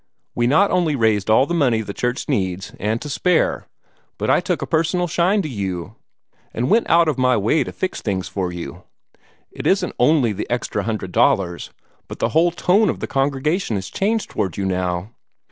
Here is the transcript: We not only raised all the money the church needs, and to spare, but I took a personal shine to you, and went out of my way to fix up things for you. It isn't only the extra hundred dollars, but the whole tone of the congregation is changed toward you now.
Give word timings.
We 0.33 0.47
not 0.47 0.71
only 0.71 0.95
raised 0.95 1.29
all 1.29 1.45
the 1.45 1.53
money 1.53 1.81
the 1.81 1.93
church 1.93 2.27
needs, 2.27 2.73
and 2.79 2.99
to 3.03 3.07
spare, 3.07 3.67
but 4.17 4.31
I 4.31 4.39
took 4.41 4.63
a 4.63 4.65
personal 4.65 5.05
shine 5.05 5.43
to 5.43 5.47
you, 5.47 5.95
and 6.55 6.71
went 6.71 6.89
out 6.89 7.07
of 7.07 7.19
my 7.19 7.37
way 7.37 7.63
to 7.63 7.71
fix 7.71 7.99
up 7.99 8.05
things 8.05 8.27
for 8.27 8.51
you. 8.51 8.81
It 9.51 9.67
isn't 9.67 9.93
only 9.99 10.33
the 10.33 10.49
extra 10.49 10.81
hundred 10.85 11.11
dollars, 11.11 11.69
but 12.07 12.17
the 12.17 12.29
whole 12.29 12.49
tone 12.49 12.89
of 12.89 12.99
the 12.99 13.05
congregation 13.05 13.77
is 13.77 13.91
changed 13.91 14.31
toward 14.31 14.57
you 14.57 14.65
now. 14.65 15.11